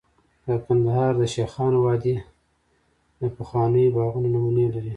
[0.47, 2.15] د کندهار د شیخانو وادي
[3.19, 4.89] د پخوانیو باغونو نمونې لري